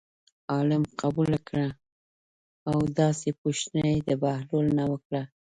عالم 0.51 0.83
قبول 1.01 1.31
کړه 1.47 1.67
او 2.69 2.77
داسې 2.99 3.29
پوښتنه 3.41 3.85
یې 3.93 3.99
د 4.07 4.09
بهلول 4.23 4.67
نه 4.79 4.83
وکړه. 4.91 5.21